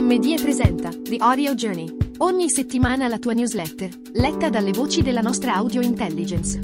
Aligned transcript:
MDE 0.00 0.36
presenta 0.40 0.90
The 0.90 1.16
Audio 1.16 1.54
Journey. 1.54 1.92
Ogni 2.18 2.48
settimana 2.50 3.08
la 3.08 3.18
tua 3.18 3.32
newsletter, 3.32 3.90
letta 4.12 4.48
dalle 4.48 4.70
voci 4.70 5.02
della 5.02 5.20
nostra 5.20 5.54
audio 5.54 5.80
intelligence. 5.80 6.60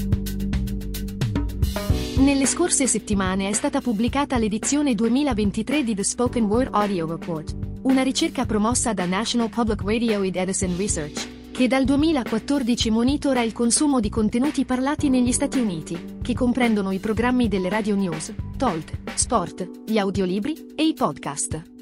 Nelle 2.19 2.47
scorse 2.47 2.87
settimane 2.87 3.49
è 3.49 3.53
stata 3.53 3.81
pubblicata 3.81 4.39
l'edizione 4.39 4.95
2023 4.95 5.83
di 5.83 5.97
The 5.97 6.05
Spoken 6.05 6.45
Word 6.45 6.69
Audio 6.75 7.09
Report, 7.09 7.57
una 7.83 8.03
ricerca 8.03 8.47
promossa 8.47 8.93
da 8.93 9.05
National 9.05 9.49
Public 9.49 9.83
Radio 9.83 10.23
ed 10.23 10.37
Edison 10.37 10.77
Research, 10.77 11.51
che 11.51 11.67
dal 11.67 11.83
2014 11.83 12.91
monitora 12.91 13.43
il 13.43 13.53
consumo 13.53 13.99
di 13.99 14.11
contenuti 14.11 14.65
parlati 14.65 15.09
negli 15.09 15.33
Stati 15.33 15.59
Uniti, 15.59 16.19
che 16.23 16.35
comprendono 16.35 16.93
i 16.93 17.01
programmi 17.01 17.49
delle 17.49 17.69
radio 17.69 17.97
news, 17.97 18.33
talk, 18.57 18.93
sport, 19.15 19.69
gli 19.87 19.99
audiolibri 19.99 20.75
e 20.77 20.87
i 20.87 20.95
podcast. 20.95 21.74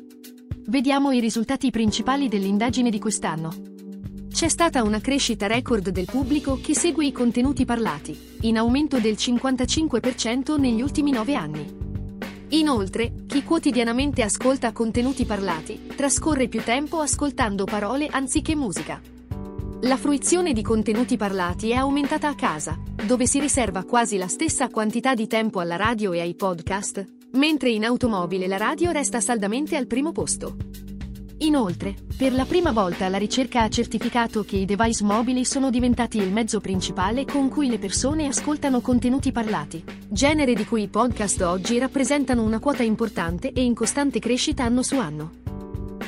Vediamo 0.66 1.10
i 1.10 1.18
risultati 1.18 1.70
principali 1.70 2.28
dell'indagine 2.28 2.88
di 2.88 3.00
quest'anno. 3.00 3.52
C'è 4.30 4.48
stata 4.48 4.84
una 4.84 5.00
crescita 5.00 5.48
record 5.48 5.88
del 5.88 6.04
pubblico 6.04 6.60
che 6.62 6.74
segue 6.74 7.04
i 7.04 7.12
contenuti 7.12 7.64
parlati, 7.64 8.38
in 8.42 8.56
aumento 8.56 9.00
del 9.00 9.14
55% 9.14 10.58
negli 10.58 10.80
ultimi 10.80 11.10
9 11.10 11.34
anni. 11.34 11.76
Inoltre, 12.50 13.12
chi 13.26 13.42
quotidianamente 13.42 14.22
ascolta 14.22 14.72
contenuti 14.72 15.24
parlati, 15.24 15.88
trascorre 15.96 16.46
più 16.46 16.62
tempo 16.62 17.00
ascoltando 17.00 17.64
parole 17.64 18.06
anziché 18.06 18.54
musica. 18.54 19.00
La 19.80 19.96
fruizione 19.96 20.52
di 20.52 20.62
contenuti 20.62 21.16
parlati 21.16 21.70
è 21.70 21.74
aumentata 21.74 22.28
a 22.28 22.36
casa, 22.36 22.78
dove 23.04 23.26
si 23.26 23.40
riserva 23.40 23.82
quasi 23.82 24.16
la 24.16 24.28
stessa 24.28 24.68
quantità 24.68 25.14
di 25.14 25.26
tempo 25.26 25.58
alla 25.58 25.76
radio 25.76 26.12
e 26.12 26.20
ai 26.20 26.36
podcast, 26.36 27.04
mentre 27.32 27.70
in 27.70 27.84
automobile 27.84 28.46
la 28.46 28.56
radio 28.56 28.90
resta 28.90 29.20
saldamente 29.20 29.76
al 29.76 29.86
primo 29.86 30.12
posto. 30.12 30.56
Inoltre, 31.38 31.96
per 32.16 32.32
la 32.32 32.44
prima 32.44 32.70
volta 32.70 33.08
la 33.08 33.18
ricerca 33.18 33.62
ha 33.62 33.68
certificato 33.68 34.44
che 34.44 34.56
i 34.56 34.64
device 34.64 35.02
mobili 35.02 35.44
sono 35.44 35.70
diventati 35.70 36.18
il 36.18 36.32
mezzo 36.32 36.60
principale 36.60 37.24
con 37.24 37.48
cui 37.48 37.68
le 37.68 37.78
persone 37.78 38.26
ascoltano 38.26 38.80
contenuti 38.80 39.32
parlati, 39.32 39.82
genere 40.08 40.54
di 40.54 40.64
cui 40.64 40.82
i 40.82 40.88
podcast 40.88 41.40
oggi 41.42 41.78
rappresentano 41.78 42.42
una 42.42 42.60
quota 42.60 42.84
importante 42.84 43.52
e 43.52 43.62
in 43.62 43.74
costante 43.74 44.20
crescita 44.20 44.62
anno 44.62 44.82
su 44.82 44.98
anno. 44.98 45.32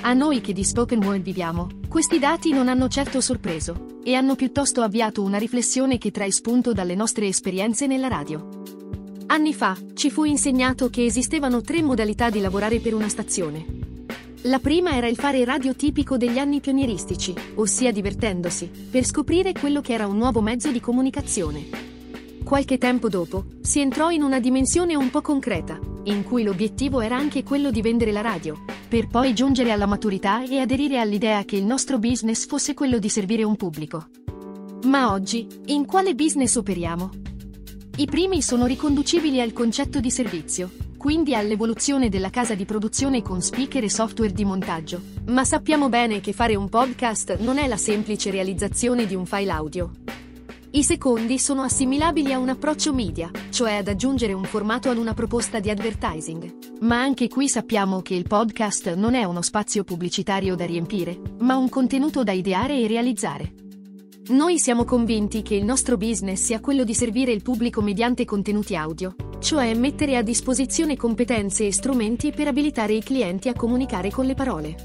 A 0.03 0.13
noi 0.13 0.41
che 0.41 0.53
di 0.53 0.63
spoken 0.63 1.03
word 1.03 1.23
viviamo, 1.23 1.69
questi 1.89 2.19
dati 2.19 2.53
non 2.53 2.69
hanno 2.69 2.89
certo 2.89 3.21
sorpreso, 3.21 3.93
e 4.05 4.15
hanno 4.15 4.37
piuttosto 4.37 4.83
avviato 4.83 5.23
una 5.23 5.39
riflessione 5.39 5.99
che 5.99 6.11
trae 6.11 6.31
spunto 6.31 6.73
dalle 6.73 6.95
nostre 6.95 7.27
esperienze 7.27 7.87
nella 7.87 8.09
radio. 8.09 8.74
Anni 9.35 9.53
fa, 9.53 9.77
ci 9.95 10.13
fu 10.13 10.23
insegnato 10.23 10.89
che 10.91 11.05
esistevano 11.05 11.61
tre 11.61 11.83
modalità 11.83 12.31
di 12.31 12.39
lavorare 12.39 12.79
per 12.79 12.95
una 12.95 13.09
stazione. 13.09 13.67
La 14.43 14.61
prima 14.61 14.95
era 14.95 15.09
il 15.09 15.17
fare 15.17 15.45
radio 15.45 15.75
tipico 15.75 16.17
degli 16.17 16.39
anni 16.39 16.61
pionieristici, 16.61 17.35
ossia 17.57 17.91
divertendosi, 17.91 18.71
per 18.89 19.05
scoprire 19.05 19.53
quello 19.53 19.81
che 19.81 19.93
era 19.93 20.07
un 20.07 20.19
nuovo 20.19 20.41
mezzo 20.41 20.71
di 20.71 20.79
comunicazione. 20.79 21.67
Qualche 22.45 22.79
tempo 22.79 23.09
dopo, 23.09 23.47
si 23.61 23.81
entrò 23.81 24.11
in 24.11 24.23
una 24.23 24.39
dimensione 24.39 24.95
un 24.95 25.11
po' 25.11 25.21
concreta, 25.21 25.81
in 26.05 26.23
cui 26.23 26.45
l'obiettivo 26.45 27.01
era 27.01 27.17
anche 27.17 27.43
quello 27.43 27.73
di 27.73 27.83
vendere 27.83 28.13
la 28.13 28.21
radio, 28.21 28.63
per 28.89 29.09
poi 29.09 29.35
giungere 29.35 29.73
alla 29.73 29.87
maturità 29.87 30.45
e 30.45 30.61
aderire 30.61 31.01
all'idea 31.01 31.43
che 31.43 31.57
il 31.57 31.65
nostro 31.65 31.99
business 31.99 32.47
fosse 32.47 32.73
quello 32.73 33.01
di 33.01 33.09
servire 33.09 33.43
un 33.43 33.57
pubblico. 33.57 34.07
Ma 34.85 35.11
oggi, 35.11 35.49
in 35.67 35.87
quale 35.87 36.15
business 36.15 36.55
operiamo? 36.55 37.34
I 37.97 38.07
primi 38.07 38.43
sono 38.43 38.67
riconducibili 38.67 39.41
al 39.41 39.53
concetto 39.53 40.01
di 40.01 40.11
servizio, 40.11 40.69
quindi 40.97 41.37
all'evoluzione 41.37 42.09
della 42.09 42.29
casa 42.29 42.57
di 42.57 42.65
produzione 42.65 43.23
con 43.23 43.41
speaker 43.41 43.85
e 43.85 43.89
software 43.89 44.33
di 44.33 44.45
montaggio. 44.45 45.01
Ma 45.27 45.45
sappiamo 45.45 45.89
bene 45.89 46.21
che 46.21 46.33
fare 46.33 46.57
un 46.57 46.69
podcast 46.69 47.39
non 47.39 47.57
è 47.57 47.69
la 47.69 47.77
semplice 47.77 48.33
realizzazione 48.33 49.07
di 49.07 49.15
un 49.15 49.25
file 49.27 49.53
audio. 49.53 49.93
I 50.73 50.83
secondi 50.83 51.39
sono 51.39 51.63
assimilabili 51.63 52.33
a 52.33 52.39
un 52.41 52.49
approccio 52.49 52.93
media, 52.93 53.31
cioè 53.51 53.75
ad 53.75 53.87
aggiungere 53.87 54.33
un 54.33 54.43
formato 54.43 54.91
ad 54.91 54.97
una 54.97 55.15
proposta 55.15 55.61
di 55.61 55.71
advertising. 55.71 56.81
Ma 56.81 57.01
anche 57.01 57.29
qui 57.29 57.49
sappiamo 57.49 58.03
che 58.03 58.17
il 58.17 58.27
podcast 58.27 58.95
non 58.95 59.15
è 59.15 59.23
uno 59.23 59.41
spazio 59.41 59.85
pubblicitario 59.85 60.57
da 60.57 60.67
riempire, 60.67 61.17
ma 61.39 61.55
un 61.55 61.69
contenuto 61.69 62.25
da 62.25 62.33
ideare 62.33 62.77
e 62.77 62.89
realizzare. 62.89 63.53
Noi 64.29 64.59
siamo 64.59 64.85
convinti 64.85 65.43
che 65.43 65.55
il 65.55 65.65
nostro 65.65 65.99
business 65.99 66.45
sia 66.45 66.59
quello 66.59 66.83
di 66.83 66.95
servire 66.95 67.31
il 67.31 67.43
pubblico 67.43 67.83
mediante 67.83 68.25
contenuti 68.25 68.75
audio, 68.75 69.15
cioè 69.39 69.75
mettere 69.75 70.17
a 70.17 70.23
disposizione 70.23 70.97
competenze 70.97 71.67
e 71.67 71.73
strumenti 71.75 72.33
per 72.33 72.49
abilitare 72.49 72.95
i 72.95 73.03
clienti 73.03 73.51
a 73.51 73.53
comunicare 73.53 74.11
con 74.11 74.25
le 74.25 74.33
parole. 74.33 74.77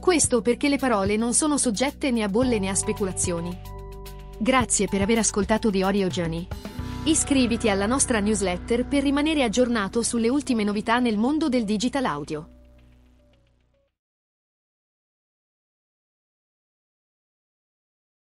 Questo 0.00 0.42
perché 0.42 0.68
le 0.68 0.78
parole 0.78 1.16
non 1.16 1.34
sono 1.34 1.56
soggette 1.56 2.10
né 2.10 2.24
a 2.24 2.28
bolle 2.28 2.58
né 2.58 2.68
a 2.68 2.74
speculazioni. 2.74 3.56
Grazie 4.40 4.88
per 4.88 5.02
aver 5.02 5.18
ascoltato 5.18 5.70
The 5.70 5.84
Audio 5.84 6.08
Journey. 6.08 6.44
Iscriviti 7.04 7.68
alla 7.68 7.86
nostra 7.86 8.18
newsletter 8.18 8.88
per 8.88 9.04
rimanere 9.04 9.44
aggiornato 9.44 10.02
sulle 10.02 10.28
ultime 10.28 10.64
novità 10.64 10.98
nel 10.98 11.16
mondo 11.16 11.48
del 11.48 11.64
digital 11.64 12.06
audio. 12.06 12.53